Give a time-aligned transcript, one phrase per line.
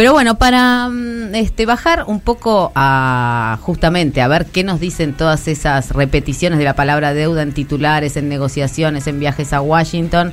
[0.00, 5.12] Pero bueno, para mm, este, bajar un poco a justamente a ver qué nos dicen
[5.12, 10.32] todas esas repeticiones de la palabra deuda en titulares, en negociaciones, en viajes a Washington,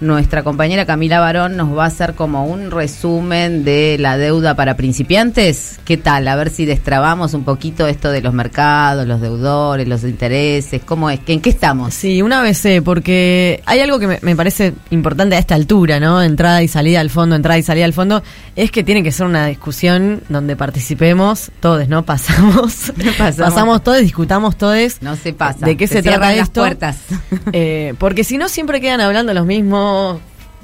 [0.00, 4.76] nuestra compañera Camila Barón nos va a hacer como un resumen de la deuda para
[4.76, 5.80] principiantes.
[5.84, 6.28] ¿Qué tal?
[6.28, 11.08] A ver si destrabamos un poquito esto de los mercados, los deudores, los intereses, ¿cómo
[11.08, 11.20] es?
[11.26, 11.94] ¿En qué estamos?
[11.94, 15.98] Sí, una vez sé, porque hay algo que me, me parece importante a esta altura,
[15.98, 16.22] ¿no?
[16.22, 18.22] Entrada y salida al fondo, entrada y salida al fondo,
[18.54, 22.04] es que tiene que ser una discusión donde participemos todos, ¿no?
[22.04, 23.36] Pasamos, Pasamos.
[23.36, 25.00] pasamos todos, discutamos todos.
[25.00, 25.64] No se pasa.
[25.64, 26.60] ¿De qué se, cierran trata las esto?
[26.60, 26.96] puertas.
[27.52, 29.85] Eh, porque si no, siempre quedan hablando los mismos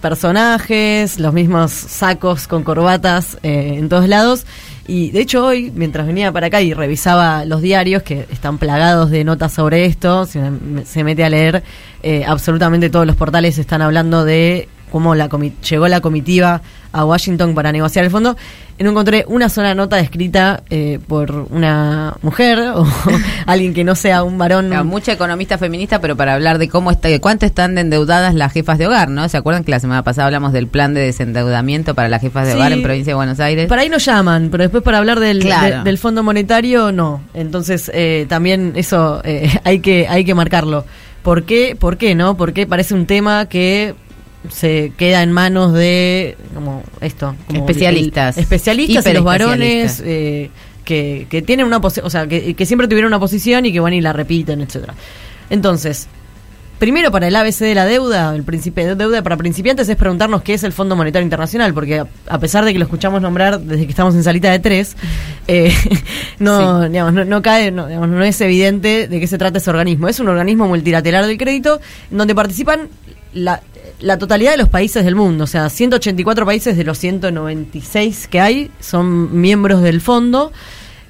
[0.03, 4.45] personajes, los mismos sacos con corbatas eh, en todos lados.
[4.87, 9.11] Y de hecho hoy, mientras venía para acá y revisaba los diarios que están plagados
[9.11, 11.63] de notas sobre esto, uno se mete a leer,
[12.03, 15.29] eh, absolutamente todos los portales están hablando de cómo la
[15.69, 16.61] llegó la comitiva
[16.93, 18.37] a Washington para negociar el fondo.
[18.79, 22.85] No encontré una sola nota escrita eh, por una mujer o
[23.47, 24.69] alguien que no sea un varón.
[24.69, 28.35] Claro, mucha economista feminista, pero para hablar de cómo está, de cuánto están de endeudadas
[28.35, 29.29] las jefas de hogar, ¿no?
[29.29, 32.53] ¿Se acuerdan que la semana pasada hablamos del plan de desendeudamiento para las jefas de
[32.53, 32.59] Sí.
[32.59, 33.69] hogar en provincia de Buenos Aires?
[33.69, 35.79] Para ahí nos llaman, pero después para hablar del, Claro.
[35.79, 37.21] de- del Fondo Monetario, no.
[37.35, 40.85] Entonces, eh, también eso eh, hay que hay que marcarlo.
[41.23, 41.77] ¿Por qué?
[41.79, 42.37] ¿Por qué no?
[42.37, 43.95] Porque parece un tema que
[44.51, 48.37] se queda en manos de como esto como Especialistas.
[48.37, 50.51] el- especialistas y los varones eh,
[50.85, 53.93] que, que tienen una o sea que, que siempre tuvieron una posición y que van
[53.95, 54.95] y la repiten etcétera
[55.51, 56.09] entonces
[56.79, 60.43] Primero, para el ABC de la deuda, el principio de deuda para principiantes es preguntarnos
[60.43, 63.61] qué es el Fondo Monetario Internacional, porque a, a pesar de que lo escuchamos nombrar
[63.61, 64.97] desde que estamos en salita de tres,
[65.47, 65.73] eh,
[66.41, 69.71] no, digamos, no, no cae, no, digamos, no es evidente de qué se trata ese
[69.71, 70.09] organismo.
[70.09, 72.89] Es un organismo multilateral del crédito donde participan
[73.35, 73.63] la,
[74.01, 78.41] la totalidad de los países del mundo, o sea, 184 países de los 196 que
[78.41, 80.53] hay son miembros del fondo.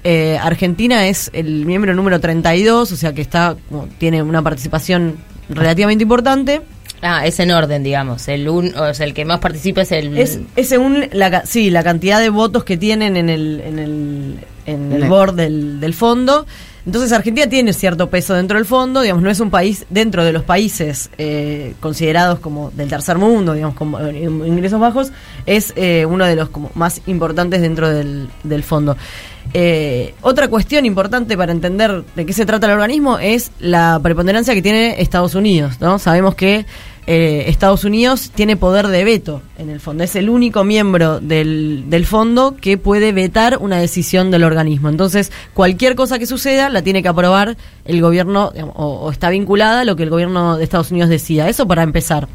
[0.04, 5.16] Eh, Argentina es el miembro número 32, o sea que está como, tiene una participación
[5.48, 6.62] relativamente importante.
[7.04, 8.28] Ah, es en orden, digamos.
[8.28, 10.16] El un, o sea, el que más participa es el.
[10.16, 13.78] Es, es según la, ca- sí, la cantidad de votos que tienen en el, en
[13.80, 16.46] el, en el board del, del fondo.
[16.84, 20.32] Entonces Argentina tiene cierto peso dentro del fondo, digamos, no es un país dentro de
[20.32, 25.12] los países eh, considerados como del tercer mundo, digamos, como eh, ingresos bajos,
[25.46, 28.96] es eh, uno de los como más importantes dentro del, del fondo.
[29.54, 34.54] Eh, otra cuestión importante para entender de qué se trata el organismo es la preponderancia
[34.54, 35.98] que tiene Estados Unidos, ¿no?
[35.98, 36.64] Sabemos que
[37.06, 40.04] eh, Estados Unidos tiene poder de veto en el fondo.
[40.04, 44.88] Es el único miembro del, del fondo que puede vetar una decisión del organismo.
[44.88, 49.84] Entonces, cualquier cosa que suceda la tiene que aprobar el gobierno, o está vinculada a
[49.84, 51.48] lo que el gobierno de Estados Unidos decida.
[51.48, 52.28] Eso para empezar.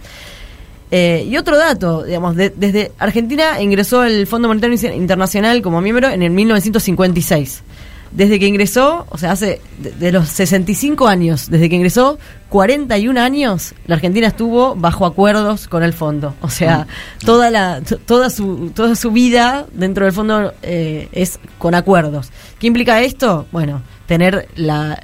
[0.90, 6.08] Eh, y otro dato, digamos, de- desde Argentina ingresó el Fondo Monetario Internacional como miembro
[6.10, 7.64] en el 1956.
[8.12, 12.18] Desde que ingresó, o sea, hace de, de los 65 años, desde que ingresó,
[12.50, 16.34] 41 años, la Argentina estuvo bajo acuerdos con el fondo.
[16.42, 16.88] O sea,
[17.26, 22.32] toda la toda su toda su vida dentro del fondo eh, es con acuerdos.
[22.60, 23.48] ¿Qué implica esto?
[23.52, 25.02] Bueno, tener la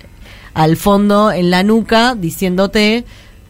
[0.54, 3.06] al fondo en la nuca diciéndote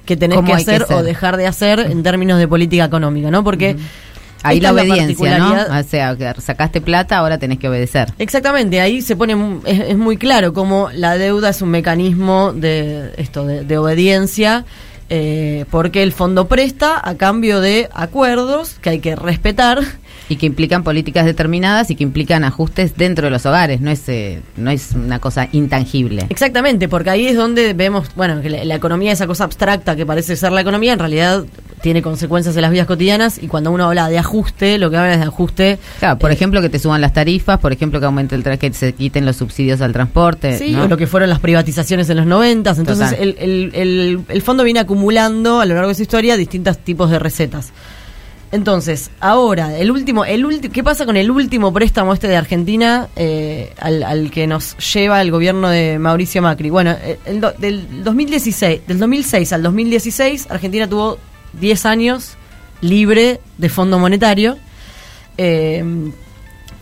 [0.05, 3.43] que tenés ¿Cómo que hacer o dejar de hacer en términos de política económica, ¿no?
[3.43, 3.77] Porque
[4.43, 5.79] Ahí esta la obediencia, ¿no?
[5.79, 8.13] O sea, que sacaste plata, ahora tenés que obedecer.
[8.19, 13.13] Exactamente, ahí se pone es, es muy claro cómo la deuda es un mecanismo de
[13.17, 14.65] esto de, de obediencia
[15.15, 19.79] eh, porque el fondo presta a cambio de acuerdos que hay que respetar
[20.29, 24.07] Y que implican políticas determinadas y que implican ajustes dentro de los hogares, no es,
[24.07, 26.25] eh, no es una cosa intangible.
[26.29, 30.05] Exactamente, porque ahí es donde vemos, bueno, que la, la economía, esa cosa abstracta que
[30.05, 31.43] parece ser la economía, en realidad
[31.81, 35.13] tiene consecuencias en las vidas cotidianas y cuando uno habla de ajuste, lo que habla
[35.13, 35.77] es de ajuste.
[35.99, 38.71] Claro, por eh, ejemplo, que te suban las tarifas, por ejemplo, que aumente el que
[38.73, 40.57] se quiten los subsidios al transporte.
[40.57, 40.83] Sí, ¿no?
[40.83, 42.79] o lo que fueron las privatizaciones en los noventas.
[42.79, 45.02] Entonces, el- el- el fondo viene acumulando
[45.61, 47.71] a lo largo de su historia distintos tipos de recetas.
[48.51, 53.07] Entonces, ahora, el último, el ulti- ¿qué pasa con el último préstamo este de Argentina
[53.15, 56.69] eh, al, que nos lleva el gobierno de Mauricio Macri?
[56.69, 57.17] Bueno, eh,
[57.57, 61.17] del 2016, del 2006 al 2016, Argentina tuvo
[61.59, 62.33] 10 años
[62.81, 64.57] libre de fondo monetario.
[65.39, 65.83] Eh,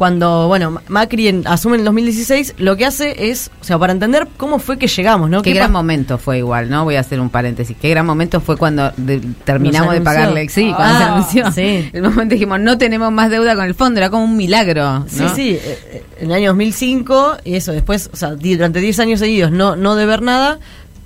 [0.02, 3.78] cuando, bueno, Ma- Macri en- asume en el 2016, lo que hace es, o sea,
[3.78, 5.44] para entender cómo fue que llegamos, ¿no?
[5.44, 6.86] Qué ¿Qué gran momento fue igual, ¿no?
[6.86, 7.78] Voy a hacer un paréntesis.
[7.80, 10.50] Qué gran momento fue cuando de- terminamos de pagarle.
[10.50, 11.04] Sí, cuando Ah, se
[11.40, 11.52] anunció.
[11.52, 11.88] sí.
[11.94, 15.02] El momento dijimos, no tenemos más deuda con el fondo, era como un milagro.
[15.02, 15.06] ¿no?
[15.08, 18.98] Sí, sí, eh, eh, en el año 2005, y eso, después, o sea, durante 10
[19.02, 20.58] años seguidos no, no deber nada,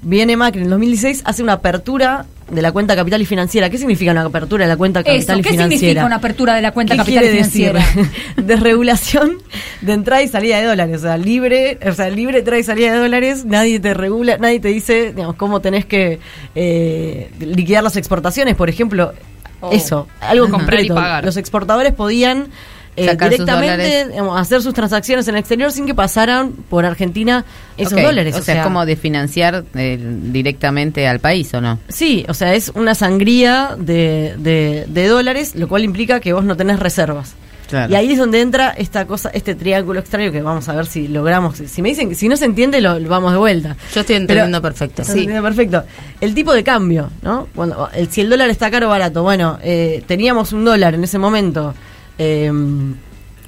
[0.03, 3.69] viene Macri en el 2016, hace una apertura de la cuenta capital y financiera.
[3.69, 5.79] ¿Qué significa una apertura de la cuenta capital Eso, y ¿qué financiera?
[5.79, 7.85] significa una apertura de la cuenta ¿Qué capital y financiera?
[8.37, 9.37] Desregulación
[9.81, 10.97] de entrada y salida de dólares.
[10.99, 13.45] O sea, libre, o sea, libre entrada y salida de dólares.
[13.45, 16.19] Nadie te regula, nadie te dice, digamos, cómo tenés que
[16.53, 19.13] eh, liquidar las exportaciones, por ejemplo.
[19.61, 19.71] Oh.
[19.71, 21.25] Eso, algo pagar.
[21.25, 22.49] Los exportadores podían
[22.97, 27.43] eh, directamente digamos, hacer sus transacciones en el exterior sin que pasaran por Argentina
[27.77, 28.35] esos dólares.
[28.35, 31.79] O, sea, es como de financiar eh, directamente al país, ¿o no?
[31.89, 36.43] Sí, o sea, es una sangría de, de- de dólares, lo cual implica que vos
[36.45, 37.33] no tenés reservas.
[37.67, 37.91] Claro.
[37.91, 41.07] Y ahí es donde entra esta cosa, este triángulo extraño que vamos a ver si
[41.07, 41.57] logramos.
[41.57, 43.75] Si me dicen que si no se entiende, lo, lo vamos de vuelta.
[43.91, 45.01] Yo estoy entendiendo perfecto.
[45.01, 45.83] Entendiendo perfecto.
[46.21, 47.47] El tipo de cambio, ¿no?
[47.55, 51.03] Cuando el, si el dólar está caro o barato, bueno, eh, teníamos un dólar en
[51.05, 51.73] ese momento.
[52.17, 52.51] Eh,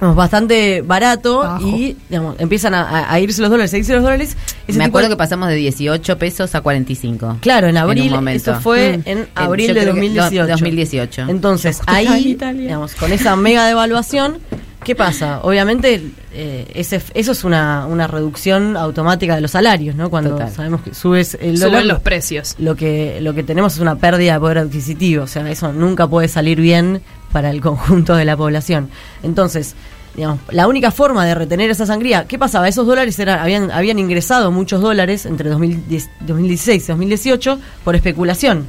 [0.00, 1.66] bastante barato Bajo.
[1.66, 4.36] y digamos, empiezan a, a- irse los dólares, a irse los dólares.
[4.68, 7.38] Ese Me acuerdo de- que pasamos de 18 pesos a 45.
[7.40, 8.52] Claro, en abril, momento.
[8.52, 9.02] eso fue Mm.
[9.08, 10.42] en En- abril de creo que 2018.
[10.42, 11.22] do- 2018.
[11.28, 12.62] Entonces, en ahí, Italia.
[12.62, 14.38] digamos, con esa mega devaluación,
[14.84, 15.40] ¿qué pasa?
[15.42, 16.02] Obviamente,
[16.32, 20.10] eh, ese, eso es una, una reducción automática de los salarios, ¿no?
[20.10, 20.50] Cuando Total.
[20.52, 22.54] sabemos que subes el dólar, Suben los precios.
[22.58, 26.06] lo que, lo que tenemos es una pérdida de poder adquisitivo, o sea, eso nunca
[26.06, 27.02] puede salir bien
[27.32, 28.88] para el conjunto de la población.
[29.22, 29.74] Entonces,
[30.14, 32.68] digamos, la única forma de retener esa sangría, ¿qué pasaba?
[32.68, 38.66] Esos dólares eran, habían, habían ingresado muchos dólares entre 2010 2016 y 2018 por especulación.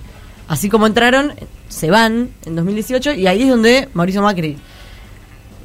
[0.47, 1.33] Así como entraron,
[1.67, 4.57] se van en 2018 y ahí es donde Mauricio Macri,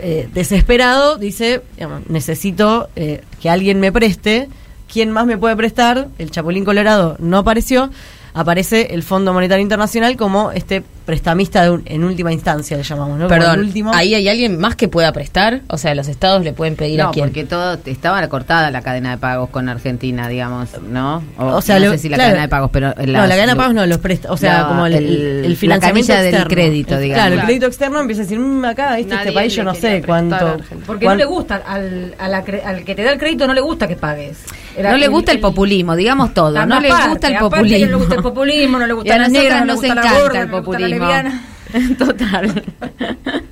[0.01, 1.63] eh, desesperado, dice,
[2.09, 4.49] necesito eh, que alguien me preste.
[4.93, 6.09] ¿Quién más me puede prestar?
[6.19, 7.91] El Chapulín Colorado no apareció.
[8.37, 13.17] Aparece el Fondo Monetario Internacional como este prestamista de un- en última instancia, le llamamos,
[13.19, 13.29] ¿no?
[13.29, 13.93] Perdón, último.
[13.95, 15.61] ¿ahí hay alguien más que pueda prestar?
[15.69, 17.27] O sea, los estados le pueden pedir No, a quién.
[17.27, 21.23] porque todo estaba cortada la cadena de pagos con Argentina, digamos, ¿no?
[21.39, 22.31] O sea, no lo- sé si la claro.
[22.31, 24.69] cadena de pagos, pero no, la cadena de pagos no, los presta, o sea, No,
[24.69, 25.05] como el, el-
[25.45, 27.23] el, la financiamiento del crédito, digamos.
[27.23, 30.03] Claro, el crédito externo empieza a decir, "Mm, acá, este, este país yo no sé
[30.05, 30.57] cuánto.
[30.87, 33.47] Porque cuán- no le gusta, al, a la cre- al que te da el crédito
[33.47, 34.39] no le gusta que pagues.
[34.77, 36.51] Era No le gusta el, populismo, digamos todo.
[36.53, 37.79] la No le gusta el populismo.
[37.87, 39.77] No le gusta el populismo, no le Y gusta a la negra, no le nos
[39.77, 41.09] gusta la encanta gorda, el populismo.
[41.99, 42.65] Total.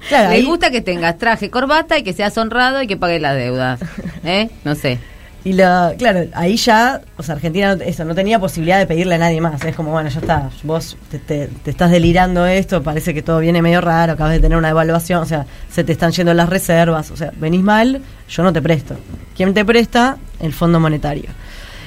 [0.09, 3.21] Claro, Le ahí- gusta que tengas traje, corbata y que seas honrado y que pagues
[3.21, 3.81] las deudas.
[4.25, 4.49] ¿Eh?
[4.65, 4.99] No sé.
[5.45, 9.17] Y la, claro, ahí ya, o sea, Argentina no- eso, no tenía posibilidad de pedirle
[9.17, 9.65] a nadie más.
[9.65, 13.41] Es como, bueno, ya está, vos te, te- te estás delirando esto, parece que todo
[13.41, 16.49] viene medio raro, acabas de tener una evaluación, o sea, se te están yendo las
[16.49, 18.95] reservas, o sea, venís mal, yo no te presto.
[19.37, 20.17] ¿Quién te presta?
[20.39, 21.31] El Fondo Monetario.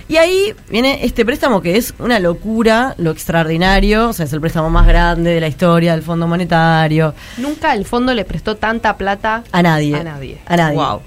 [0.07, 4.41] Y ahí viene este préstamo que es una locura, lo extraordinario, o sea, es el
[4.41, 7.15] préstamo más grande de la historia del Fondo Monetario.
[7.37, 9.95] Nunca el fondo le prestó tanta plata A nadie.
[9.95, 10.37] A nadie.
[10.45, 10.77] A nadie.
[10.77, 11.01] Wow.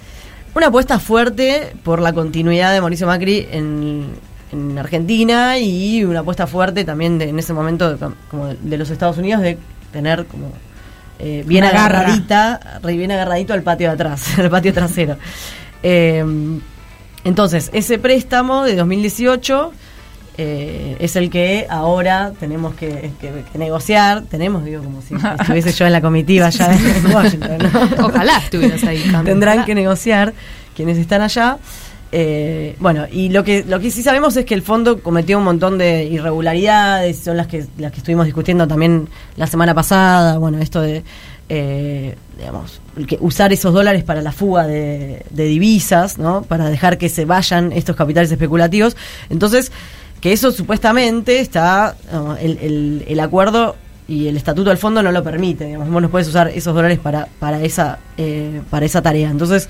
[0.55, 4.07] Una apuesta fuerte por la continuidad de Mauricio Macri en,
[4.53, 8.77] en Argentina y una apuesta fuerte también de- en ese momento de, como de, de
[8.79, 9.57] los Estados Unidos de
[9.93, 10.51] tener como
[11.21, 15.17] eh, bien Una agarradita, re- bien agarradito al patio de atrás, al patio trasero.
[15.83, 16.25] Eh,
[17.25, 19.73] entonces, ese préstamo de 2018
[20.39, 24.23] eh, es el que ahora tenemos que, que- que negociar.
[24.31, 27.59] Tenemos, digo, como si estuviese yo en la comitiva allá en Washington.
[27.99, 28.07] ¿no?
[28.07, 29.03] Ojalá estuvieras ahí.
[29.11, 29.67] Cami, Tendrán ojalá.
[29.67, 30.33] que negociar
[30.77, 31.59] quienes están allá.
[32.11, 35.45] Eh, bueno, y lo que lo que sí sabemos es que el fondo cometió un
[35.45, 40.39] montón de irregularidades, son las que las que estuvimos discutiendo también la semana pasada.
[40.39, 41.03] Bueno, esto de
[41.51, 46.43] eh, digamos que usar esos dólares para la fuga de, de divisas, ¿no?
[46.43, 48.97] Para dejar que se vayan estos capitales especulativos.
[49.29, 49.71] Entonces,
[50.21, 51.95] que eso supuestamente está
[52.41, 53.77] el, el- el acuerdo
[54.09, 55.67] y el estatuto del fondo no lo permite.
[55.67, 59.31] Digamos, vos no puedes usar esos dólares para para esa eh, para esa tarea.
[59.31, 59.69] Entonces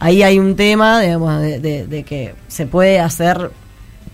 [0.00, 3.50] ahí hay un tema digamos, de, de- de que se puede hacer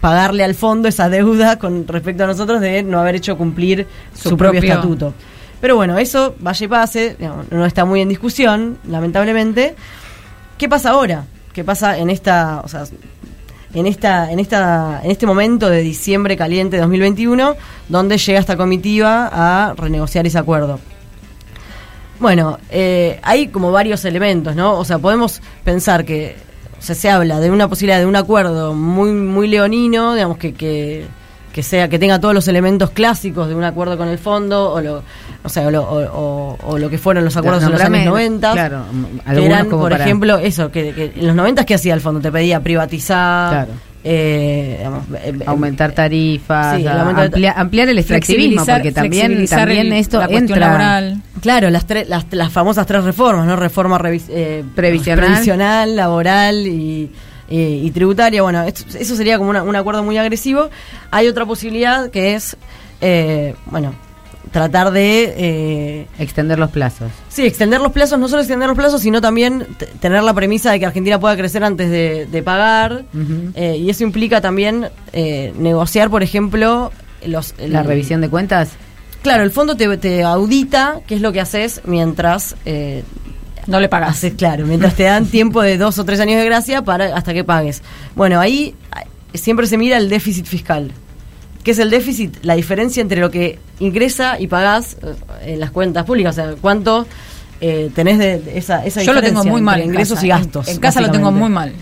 [0.01, 4.31] pagarle al fondo esa deuda con respecto a nosotros de no haber hecho cumplir su,
[4.31, 4.75] Su propio, propio.
[4.75, 5.15] estatuto.
[5.61, 9.77] Pero bueno, eso vaya y pase, digamos, no está muy en discusión, lamentablemente.
[10.59, 11.25] ¿Qué pasa ahora?
[11.53, 12.83] ¿Qué pasa en esta, o sea,
[13.75, 17.57] en esta, en esta, en este momento de diciembre caliente de 2021,
[17.89, 20.79] donde llega esta comitiva a renegociar ese acuerdo?
[22.21, 24.79] Bueno, eh, hay como varios elementos, ¿no?
[24.79, 26.37] O sea, podemos pensar que
[26.79, 30.53] o sea, se habla de una posibilidad de un acuerdo muy muy leonino, digamos que,
[30.53, 31.07] que,
[31.53, 34.81] que sea que tenga todos los elementos clásicos de un acuerdo con el fondo o
[34.81, 35.03] lo
[35.45, 38.05] o sea, o lo, o- o- o lo que fueron los acuerdos en los años
[38.07, 38.53] 90.
[38.53, 38.85] Claro,
[39.25, 41.95] que algunos eran, como por para- ejemplo, eso, que, que en los 90 ¿qué hacía
[41.95, 42.21] el fondo?
[42.21, 43.73] Te pedía privatizar, Claro.
[44.05, 49.93] eh, digamos, eh, eh, aumentar tarifas, Sí, amplia- ampliar el extractivismo, porque también, también el-
[49.95, 50.67] esto la cuestión entra.
[50.69, 51.23] laboral.
[51.41, 53.57] Claro, las, tres las, las famosas tres reformas, ¿no?
[53.57, 55.25] Reforma revis- eh, Previsional.
[55.27, 57.11] previsional, laboral y,
[57.53, 58.43] eh, y tributaria.
[58.43, 60.71] Bueno, esto- eso sería como una- un acuerdo muy agresivo.
[61.11, 62.57] Hay otra posibilidad que es,
[63.01, 63.95] eh, bueno,
[64.51, 65.33] tratar de...
[65.37, 67.11] eh, Extender los plazos.
[67.29, 69.67] Sí, extender los plazos, no solo extender los plazos, sino también
[70.01, 73.05] tener la premisa de que Argentina pueda crecer antes de, de pagar.
[73.55, 76.91] Eh, y eso implica también eh, negociar, por ejemplo,
[77.27, 78.71] los, La revisión de cuentas.
[79.23, 83.05] Claro, el fondo te, te audita qué es lo que haces mientras eh,
[83.67, 84.25] No le pagas.
[84.37, 87.45] claro, mientras te dan tiempo de dos o tres años de gracia para hasta que
[87.45, 87.83] pagues.
[88.17, 88.75] Bueno, ahí
[89.33, 90.91] eh, siempre se mira el déficit fiscal.
[91.63, 92.39] ¿Qué es el déficit?
[92.43, 94.97] La diferencia entre lo que ingresa y pagás
[95.43, 96.37] eh, en las cuentas públicas.
[96.37, 97.07] O sea, cuánto
[97.61, 99.75] eh, tenés de, de esa, esa Yo lo tengo diferencia muy mal.
[99.81, 100.27] entre ingresos casa.
[100.27, 100.69] y gastos.
[100.69, 101.73] En, en casa lo tengo muy mal.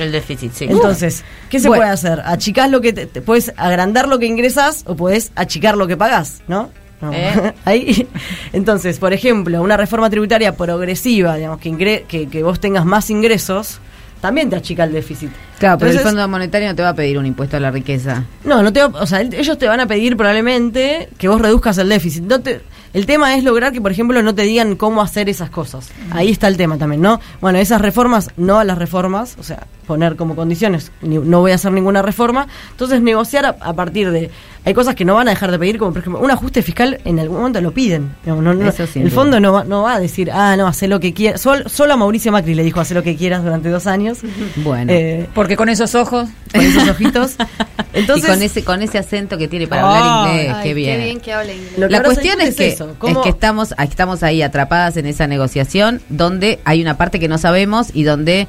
[0.00, 0.66] El déficit, sí.
[0.68, 1.82] Entonces, ¿qué se Bueno.
[1.82, 2.20] puede hacer?
[2.24, 5.96] Achicás lo que te, te- puedes agrandar lo que ingresas o puedes achicar lo que
[5.96, 6.70] pagás, ¿no?
[7.00, 7.12] No.
[7.12, 7.54] ¿Eh?
[7.64, 8.08] Ahí.
[8.52, 13.08] Entonces, por ejemplo, una reforma tributaria progresiva, digamos, que, ingre- que, que vos tengas más
[13.10, 13.80] ingresos,
[14.20, 15.30] también te achica el déficit.
[15.60, 18.24] Claro, pero el Fondo Monetario no te va a pedir un impuesto a la riqueza.
[18.44, 21.40] No, no te va- o sea, el- ellos te van a pedir probablemente que vos
[21.40, 22.24] reduzcas el déficit.
[22.24, 22.60] No te,
[22.94, 25.90] el tema es lograr que, por ejemplo, no te digan cómo hacer esas cosas.
[26.10, 27.20] Ahí está el tema también, ¿no?
[27.40, 31.50] Bueno, esas reformas, no a las reformas, o sea, poner como condiciones, ni- no voy
[31.50, 32.46] a hacer ninguna reforma.
[32.70, 34.30] Entonces, negociar a, a partir de...
[34.64, 37.00] Hay cosas que no van a dejar de pedir, como por ejemplo, un ajuste fiscal
[37.06, 38.10] en algún momento lo piden.
[38.26, 41.00] No, no, no, el fondo no va, no va a decir, ah, no, hace lo
[41.00, 41.40] que quieras.
[41.40, 44.18] Sol- solo a Mauricio Macri le dijo, hace lo que quieras durante dos años.
[44.56, 44.92] Bueno.
[44.92, 46.28] Eh, Porque con esos ojos.
[46.52, 47.36] con esos ojitos.
[47.94, 50.98] Entonces, y con ese con ese acento que tiene para hablar inglés, Ay, qué bien.
[50.98, 51.90] Qué bien que habla inglés.
[51.90, 55.26] La cuestión es que, es eso, es ¿cómo- que estamos, estamos ahí atrapadas en esa
[55.26, 58.48] negociación donde hay una parte que no sabemos y donde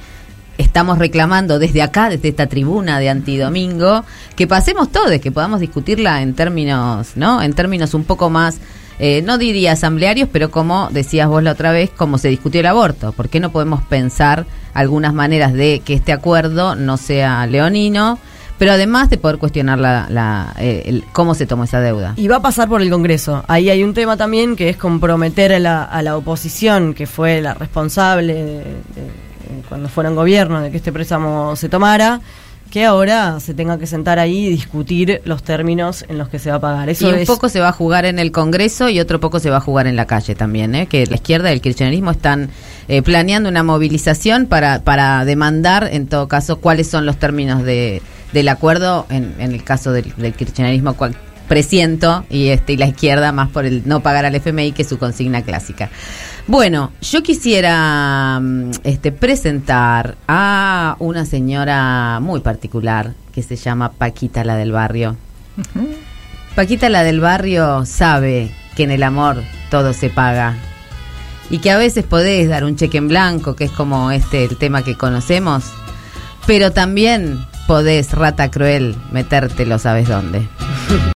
[0.60, 4.04] estamos reclamando desde acá, desde esta tribuna de antidomingo,
[4.36, 7.42] que pasemos todos, que podamos discutirla en términos, ¿no?
[7.42, 8.58] En términos un poco más,
[9.00, 12.68] eh, no diría asamblearios, pero como decías vos la otra vez, como se discutió el
[12.68, 13.14] aborto.
[13.14, 18.20] ¿Por qué no podemos pensar algunas maneras de que este acuerdo no sea leonino?
[18.58, 22.16] Pero además de poder cuestionar la, la, eh, el- cómo se tomó esa deuda.
[22.18, 23.46] Y va a pasar por el Congreso.
[23.48, 27.42] Ahí hay un tema también que es comprometer a la, a la oposición, que fue
[27.42, 29.29] la responsable de- de-
[29.68, 32.22] cuando fueron gobierno de que este préstamo se tomara,
[32.70, 36.52] que ahora se tenga que sentar ahí y discutir los términos en los que se
[36.52, 36.90] va a pagar.
[36.90, 39.40] Eso y un es, poco se va a jugar en el Congreso y otro poco
[39.40, 40.88] se va a jugar en la calle también, ¿eh?
[40.88, 42.50] que la izquierda y el kirchnerismo están
[42.88, 48.02] eh, planeando una movilización para, para demandar, en todo caso, cuáles son los términos de,
[48.34, 50.96] del acuerdo, en, en el caso del, del kirchnerismo,
[51.50, 54.88] presiento, y, este, y la izquierda más por el no pagar al FMI, que es
[54.88, 55.90] su consigna clásica.
[56.48, 64.46] Bueno, yo quisiera mm, este, presentar a una señora muy particular que se llama Paquita
[64.46, 65.18] la del barrio.
[66.56, 70.56] Paquita la del barrio sabe que en el amor todo se paga
[71.50, 74.58] y que a veces podés dar un cheque en blanco, que es como este el
[74.58, 75.66] tema que conocemos,
[76.46, 80.48] pero también podés, rata cruel, metértelo sabes dónde.